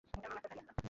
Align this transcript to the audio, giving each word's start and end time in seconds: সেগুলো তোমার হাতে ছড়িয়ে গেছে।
সেগুলো 0.03 0.13
তোমার 0.23 0.39
হাতে 0.43 0.49
ছড়িয়ে 0.55 0.63
গেছে। 0.67 0.77